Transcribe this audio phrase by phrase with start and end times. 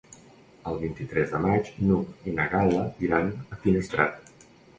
[0.69, 4.35] El vint-i-tres de maig n'Hug i na Gal·la iran a Finestrat.